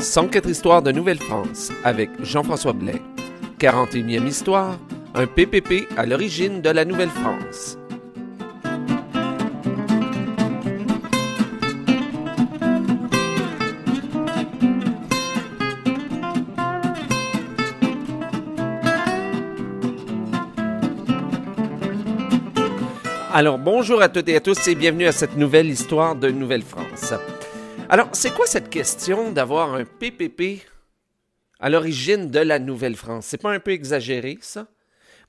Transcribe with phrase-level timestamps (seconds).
[0.00, 3.00] 104 histoires de Nouvelle-France avec Jean-François Blais.
[3.58, 4.78] 41e histoire,
[5.14, 7.78] un PPP à l'origine de la Nouvelle-France.
[23.32, 27.14] Alors bonjour à toutes et à tous et bienvenue à cette nouvelle histoire de Nouvelle-France.
[27.88, 30.66] Alors, c'est quoi cette question d'avoir un PPP
[31.60, 33.26] à l'origine de la Nouvelle-France?
[33.26, 34.66] C'est pas un peu exagéré, ça?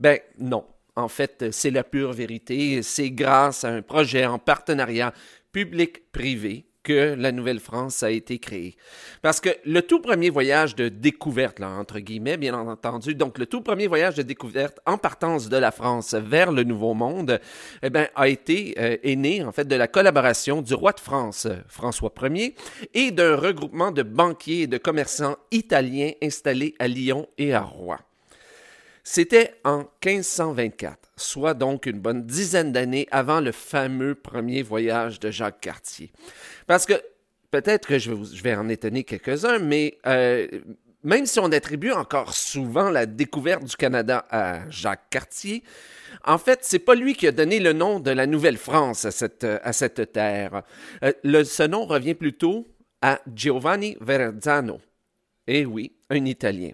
[0.00, 0.64] Ben non.
[0.94, 2.82] En fait, c'est la pure vérité.
[2.82, 5.12] C'est grâce à un projet en partenariat
[5.52, 8.76] public-privé que la Nouvelle-France a été créée.
[9.20, 13.46] Parce que le tout premier voyage de découverte, là, entre guillemets, bien entendu, donc le
[13.46, 17.40] tout premier voyage de découverte en partance de la France vers le Nouveau Monde,
[17.82, 21.00] eh bien, a été, euh, est né, en fait, de la collaboration du roi de
[21.00, 22.54] France, François Ier,
[22.94, 27.98] et d'un regroupement de banquiers et de commerçants italiens installés à Lyon et à Rouen.
[29.08, 35.30] C'était en 1524, soit donc une bonne dizaine d'années avant le fameux premier voyage de
[35.30, 36.10] Jacques Cartier.
[36.66, 36.94] Parce que
[37.52, 40.48] peut-être que je vais, en étonner quelques-uns, mais euh,
[41.04, 45.62] même si on attribue encore souvent la découverte du Canada à Jacques Cartier,
[46.24, 49.44] en fait, c'est pas lui qui a donné le nom de la Nouvelle-France à cette,
[49.44, 50.64] à cette terre.
[51.04, 52.66] Euh, le, ce nom revient plutôt
[53.02, 54.80] à Giovanni Verrazzano.
[55.46, 56.72] Eh oui, un Italien.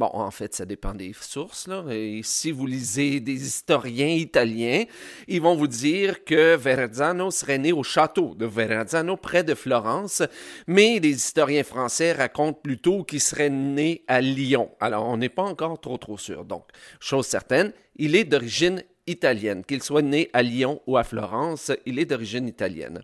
[0.00, 1.68] Bon, en fait, ça dépend des sources.
[1.90, 4.84] Et si vous lisez des historiens italiens,
[5.28, 10.22] ils vont vous dire que Verrazzano serait né au château de Verrazzano, près de Florence,
[10.66, 14.70] mais les historiens français racontent plutôt qu'il serait né à Lyon.
[14.80, 16.46] Alors, on n'est pas encore trop trop sûr.
[16.46, 16.64] Donc,
[16.98, 19.64] chose certaine, il est d'origine italienne.
[19.64, 23.02] Qu'il soit né à Lyon ou à Florence, il est d'origine italienne.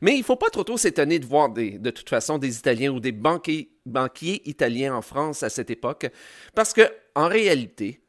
[0.00, 2.92] Mais il ne faut pas trop tôt s'étonner de voir de toute façon des Italiens
[2.92, 6.06] ou des banquiers, banquiers italiens en France à cette époque,
[6.54, 6.82] parce que,
[7.14, 8.00] en réalité,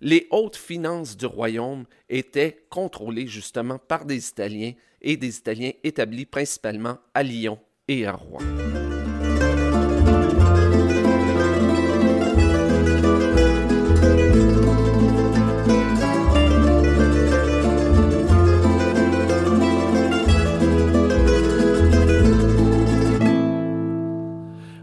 [0.00, 6.26] les hautes finances du royaume étaient contrôlées justement par des Italiens et des Italiens établis
[6.26, 8.40] principalement à Lyon et à Rouen.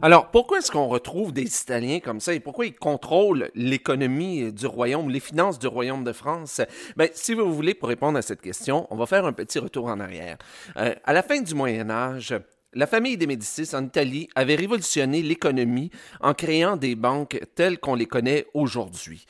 [0.03, 4.65] Alors, pourquoi est-ce qu'on retrouve des Italiens comme ça et pourquoi ils contrôlent l'économie du
[4.65, 6.59] royaume, les finances du royaume de France?
[6.97, 9.85] Ben, si vous voulez, pour répondre à cette question, on va faire un petit retour
[9.85, 10.39] en arrière.
[10.77, 12.33] Euh, à la fin du Moyen Âge,
[12.73, 17.95] la famille des Médicis en Italie avait révolutionné l'économie en créant des banques telles qu'on
[17.95, 19.25] les connaît aujourd'hui.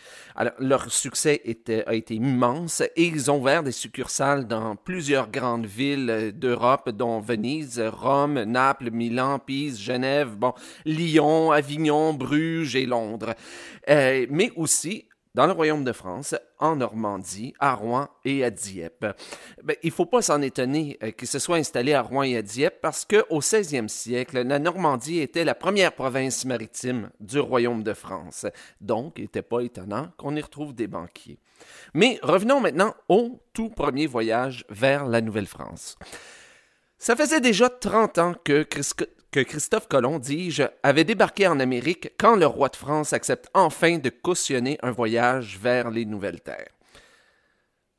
[0.59, 5.65] Leur succès était, a été immense et ils ont ouvert des succursales dans plusieurs grandes
[5.65, 10.53] villes d'Europe, dont Venise, Rome, Naples, Milan, Pise, Genève, bon,
[10.85, 13.33] Lyon, Avignon, Bruges et Londres.
[13.89, 19.05] Euh, mais aussi dans le royaume de France, en Normandie, à Rouen et à Dieppe.
[19.63, 22.37] Ben, il ne faut pas s'en étonner euh, qu'il se soit installé à Rouen et
[22.37, 27.83] à Dieppe parce qu'au 16e siècle, la Normandie était la première province maritime du royaume
[27.83, 28.45] de France.
[28.81, 31.39] Donc, il n'était pas étonnant qu'on y retrouve des banquiers.
[31.93, 35.97] Mais revenons maintenant au tout premier voyage vers la Nouvelle-France.
[36.97, 38.63] Ça faisait déjà 30 ans que
[39.31, 43.97] que Christophe Colomb, dis-je, avait débarqué en Amérique quand le roi de France accepte enfin
[43.97, 46.73] de cautionner un voyage vers les Nouvelles Terres.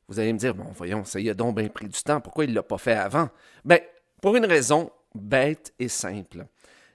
[0.07, 2.43] Vous allez me dire, bon, voyons, ça y a donc bien pris du temps, pourquoi
[2.43, 3.29] il ne l'a pas fait avant?
[3.65, 3.79] Ben,
[4.21, 6.45] pour une raison bête et simple.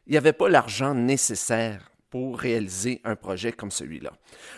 [0.07, 4.13] Il n'y avait pas l'argent nécessaire pour réaliser un projet comme celui-là.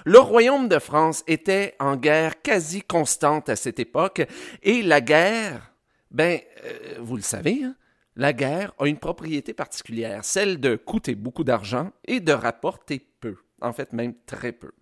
[0.04, 4.22] Le royaume de France était en guerre quasi constante à cette époque,
[4.62, 5.72] et la guerre,
[6.10, 7.74] ben, euh, vous le savez, hein,
[8.16, 13.36] la guerre a une propriété particulière, celle de coûter beaucoup d'argent et de rapporter peu,
[13.60, 14.72] en fait même très peu.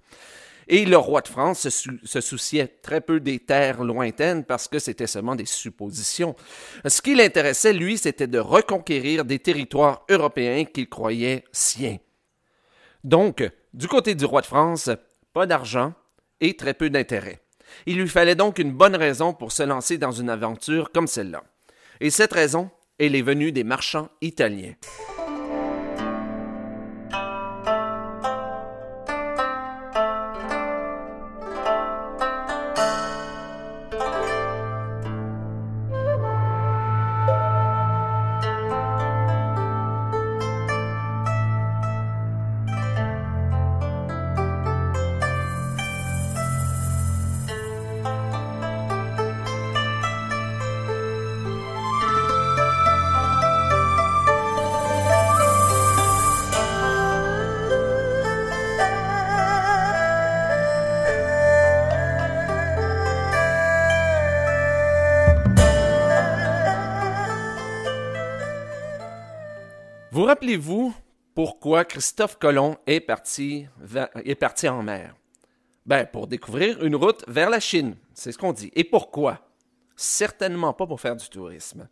[0.70, 5.06] Et le roi de France se, souciait très peu des terres lointaines parce que c'était
[5.06, 6.36] seulement des suppositions.
[6.86, 11.96] Ce qui l'intéressait, lui, c'était de reconquérir des territoires européens qu'il croyait siens.
[13.02, 13.42] Donc,
[13.72, 14.90] du côté du roi de France,
[15.32, 15.94] pas d'argent
[16.40, 17.40] et très peu d'intérêt.
[17.86, 21.44] Il lui fallait donc une bonne raison pour se lancer dans une aventure comme celle-là.
[22.00, 24.74] Et cette raison, et les venues des marchands italiens.
[70.28, 70.94] Rappelez-vous
[71.34, 73.66] pourquoi Christophe Colomb est parti,
[74.68, 75.16] en mer?
[75.86, 78.70] Ben, pour découvrir une route vers la Chine, c'est ce qu'on dit.
[78.74, 79.40] Et pourquoi?
[79.96, 81.88] Certainement pas pour faire du tourisme.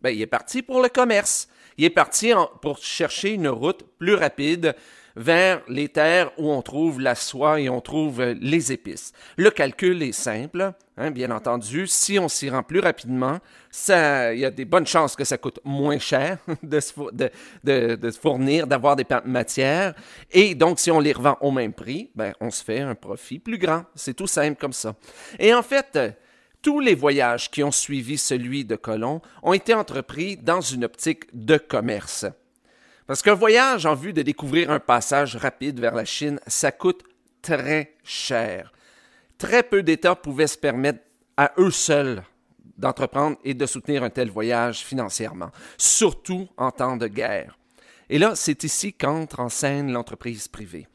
[0.00, 1.46] Ben, il est parti pour le commerce.
[1.76, 2.32] Il est parti
[2.62, 4.74] pour chercher une route plus rapide
[5.16, 9.12] vers les terres où on trouve la soie et on trouve euh, les épices.
[9.36, 11.86] Le calcul est simple, hein, bien entendu.
[11.86, 13.38] Si on s'y rend plus rapidement,
[13.88, 16.92] il y a des bonnes chances que ça coûte moins cher de se,
[17.62, 19.94] de, fournir, d'avoir des matières.
[20.30, 23.38] Et donc, si on les revend au même prix, ben, on se fait un profit
[23.38, 23.84] plus grand.
[23.94, 24.94] C'est tout simple comme ça.
[25.38, 25.98] Et en fait,
[26.62, 31.24] tous les voyages qui ont suivi celui de Colomb ont été entrepris dans une optique
[31.32, 32.26] de commerce.
[33.06, 37.04] Parce qu'un voyage en vue de découvrir un passage rapide vers la Chine, ça coûte
[37.42, 38.72] très cher.
[39.36, 41.00] Très peu d'États pouvaient se permettre
[41.36, 42.22] à eux seuls
[42.78, 47.58] d'entreprendre et de soutenir un tel voyage financièrement, surtout en temps de guerre.
[48.10, 50.86] Et là, c'est ici qu'entre en scène l'entreprise privée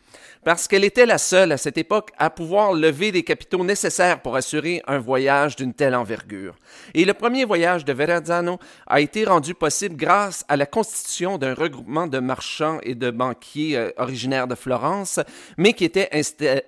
[0.44, 4.36] parce qu'elle était la seule à cette époque à pouvoir lever des capitaux nécessaires pour
[4.36, 6.56] assurer un voyage d'une telle envergure.
[6.94, 11.54] Et le premier voyage de Verrazzano a été rendu possible grâce à la constitution d'un
[11.54, 15.20] regroupement de marchands et de banquiers euh, originaires de Florence,
[15.58, 16.10] mais qui étaient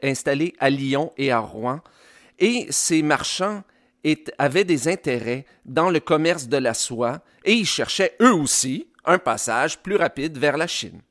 [0.04, 1.80] installés à Lyon et à Rouen.
[2.40, 3.64] Et ces marchands
[4.40, 9.18] avaient des intérêts dans le commerce de la soie et ils cherchaient eux aussi un
[9.18, 11.02] passage plus rapide vers la Chine.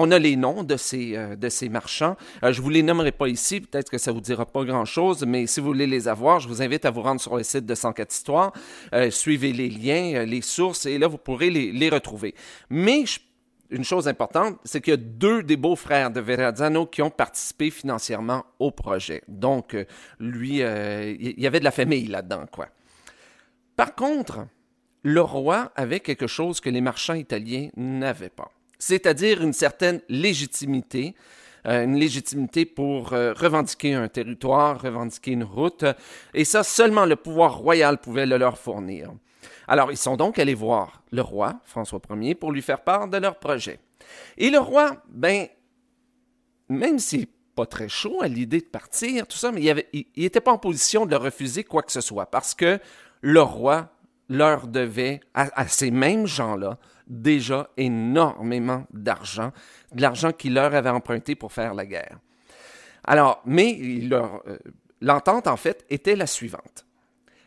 [0.00, 2.16] On a les noms de ces, euh, de ces marchands.
[2.44, 4.64] Euh, je ne vous les nommerai pas ici, peut-être que ça ne vous dira pas
[4.64, 7.42] grand-chose, mais si vous voulez les avoir, je vous invite à vous rendre sur le
[7.42, 8.52] site de 104 Histoires.
[8.94, 12.36] Euh, suivez les liens, les sources, et là, vous pourrez les, les retrouver.
[12.70, 13.04] Mais
[13.70, 17.70] une chose importante, c'est qu'il y a deux des beaux-frères de Verrazzano qui ont participé
[17.70, 19.22] financièrement au projet.
[19.26, 19.76] Donc,
[20.20, 22.68] lui, il y avait de la famille là-dedans, quoi.
[23.76, 24.46] Par contre,
[25.08, 31.14] le roi avait quelque chose que les marchands italiens n'avaient pas c'est-à-dire une certaine légitimité,
[31.66, 35.84] euh, une légitimité pour euh, revendiquer un territoire, revendiquer une route,
[36.34, 39.12] et ça, seulement le pouvoir royal pouvait le leur fournir.
[39.66, 43.18] Alors, ils sont donc allés voir le roi, François Ier, pour lui faire part de
[43.18, 43.80] leur projet.
[44.38, 45.48] Et le roi, ben,
[46.68, 49.62] même s'il n'est pas très chaud à l'idée de partir, tout ça, mais
[49.92, 52.78] il n'était pas en position de refuser quoi que ce soit, parce que
[53.20, 53.90] le roi
[54.28, 56.78] leur devait, à ces mêmes gens-là,
[57.08, 59.52] déjà énormément d'argent,
[59.92, 62.18] de l'argent qu'il leur avait emprunté pour faire la guerre.
[63.04, 64.58] Alors, mais euh,
[65.00, 66.84] l'entente, en fait, était la suivante.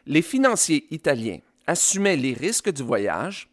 [0.08, 3.50] Les financiers italiens assumaient les risques du voyage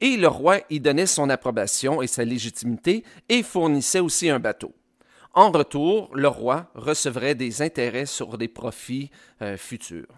[0.00, 4.72] et le roi y donnait son approbation et sa légitimité et fournissait aussi un bateau.
[5.34, 9.10] En retour, le roi recevrait des intérêts sur des profits
[9.42, 10.14] euh, futurs.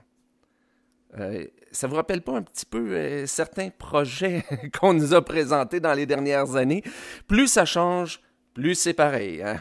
[1.19, 4.45] Euh, ça vous rappelle pas un petit peu euh, certains projets
[4.81, 6.83] qu'on nous a présentés dans les dernières années?
[7.27, 8.21] Plus ça change,
[8.55, 9.43] plus c'est pareil.
[9.43, 9.61] Hein?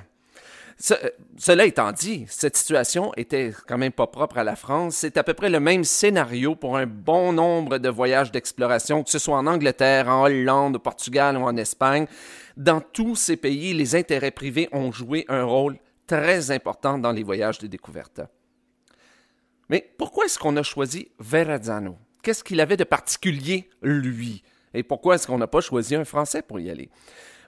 [0.92, 4.96] Euh, cela étant dit, cette situation était quand même pas propre à la France.
[4.96, 9.10] C'est à peu près le même scénario pour un bon nombre de voyages d'exploration, que
[9.10, 12.08] ce soit en Angleterre, en Hollande, au Portugal ou en Espagne.
[12.56, 15.78] Dans tous ces pays, les intérêts privés ont joué un rôle
[16.08, 18.22] très important dans les voyages de découverte.
[19.70, 21.98] Mais pourquoi est-ce qu'on a choisi Verrazzano?
[22.24, 24.44] Qu'est-ce qu'il avait de particulier, lui?
[24.74, 26.90] Et pourquoi est-ce qu'on n'a pas choisi un Français pour y aller?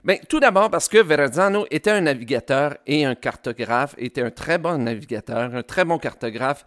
[0.04, 4.58] Bien, tout d'abord parce que Verrazzano était un navigateur et un cartographe, était un très
[4.58, 6.64] bon navigateur, un très bon cartographe,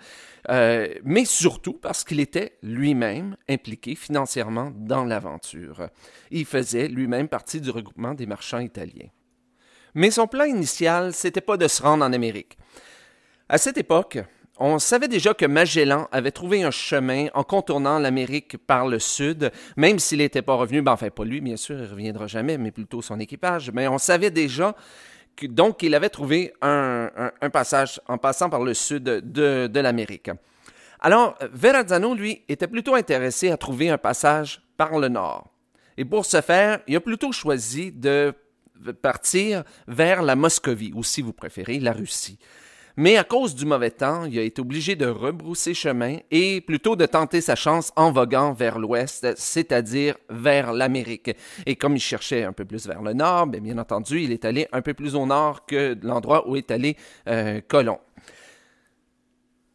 [0.49, 5.89] euh, mais surtout parce qu'il était lui-même impliqué financièrement dans l'aventure.
[6.31, 9.09] Il faisait lui-même partie du regroupement des marchands italiens.
[9.95, 12.57] Mais son plan initial, c'était pas de se rendre en Amérique.
[13.49, 14.19] À cette époque,
[14.57, 19.51] on savait déjà que Magellan avait trouvé un chemin en contournant l'Amérique par le sud,
[19.75, 22.71] même s'il n'était pas revenu, ben enfin pas lui, bien sûr, il reviendra jamais, mais
[22.71, 24.75] plutôt son équipage, mais on savait déjà
[25.35, 27.09] que, donc qu'il avait trouvé un,
[27.51, 30.31] passage en passant par le sud de, de l'Amérique.
[31.01, 35.51] Alors, Verrazzano, lui, était plutôt intéressé à trouver un passage par le nord.
[35.97, 38.33] Et pour ce faire, il a plutôt choisi de
[39.01, 42.39] partir vers la Moscovie, ou si vous préférez, la Russie.
[42.97, 46.95] Mais à cause du mauvais temps, il a été obligé de rebrousser chemin et plutôt
[46.95, 51.35] de tenter sa chance en voguant vers l'ouest, c'est-à-dire vers l'Amérique.
[51.65, 54.45] Et comme il cherchait un peu plus vers le nord, bien, bien entendu, il est
[54.45, 56.95] allé un peu plus au nord que l'endroit où est allé
[57.27, 57.99] euh, Colomb.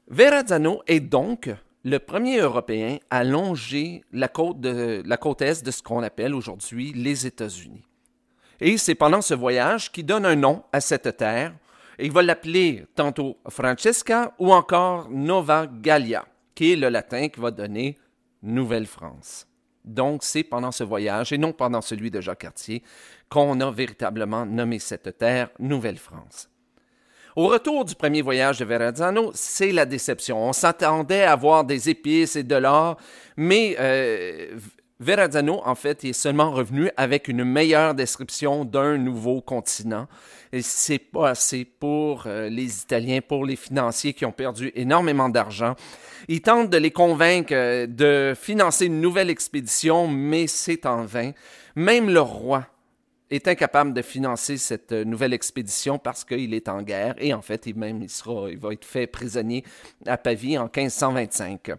[0.09, 1.51] Verrazzano est donc
[1.85, 6.35] le premier Européen à longer la côte, de, la côte est de ce qu'on appelle
[6.35, 7.83] aujourd'hui les États-Unis.
[8.61, 11.55] Et c'est pendant ce voyage qu'il donne un nom à cette terre,
[12.03, 17.51] il va l'appeler tantôt Francesca ou encore Nova Gallia, qui est le latin qui va
[17.51, 17.97] donner
[18.43, 19.47] Nouvelle-France.
[19.85, 22.83] Donc, c'est pendant ce voyage et non pendant celui de Jacques Cartier
[23.29, 26.49] qu'on a véritablement nommé cette terre Nouvelle-France.
[27.37, 30.49] Au retour du premier voyage de Verrazzano, c'est la déception.
[30.49, 32.97] On s'attendait à voir des épices et de l'or,
[33.37, 34.59] mais euh,
[35.01, 40.07] Verrazzano, en fait, est seulement revenu avec une meilleure description d'un nouveau continent.
[40.53, 45.31] Et c'est pas assez pour euh, les Italiens, pour les financiers qui ont perdu énormément
[45.31, 45.75] d'argent.
[46.29, 51.33] Il tente de les convaincre euh, de financer une nouvelle expédition, mais c'est en vain.
[51.77, 52.67] Même le roi
[53.31, 57.41] est incapable de financer cette euh, nouvelle expédition parce qu'il est en guerre et en
[57.41, 59.65] fait, il, même, il, sera, il va être fait prisonnier
[60.05, 61.71] à Pavie en 1525.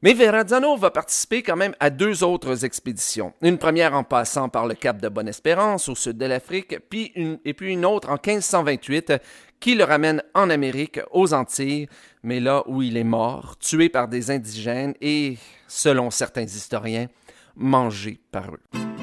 [0.00, 3.32] Mais Verrazzano va participer quand même à deux autres expéditions.
[3.42, 7.40] Une première en passant par le cap de Bonne-Espérance au sud de l'Afrique, puis une,
[7.44, 9.14] et puis une autre en 1528
[9.58, 11.88] qui le ramène en Amérique, aux Antilles,
[12.22, 15.36] mais là où il est mort, tué par des indigènes et,
[15.66, 17.08] selon certains historiens,
[17.56, 18.97] mangé par eux.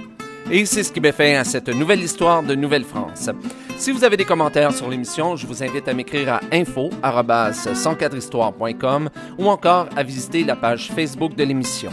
[0.51, 3.31] Et c'est ce qui met fin à cette nouvelle histoire de Nouvelle-France.
[3.77, 9.09] Si vous avez des commentaires sur l'émission, je vous invite à m'écrire à info@104histoire.com
[9.39, 11.89] ou encore à visiter la page Facebook de l'émission.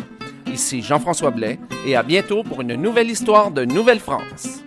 [0.53, 4.62] Ici Jean-François Blais et à bientôt pour une nouvelle histoire de Nouvelle-France.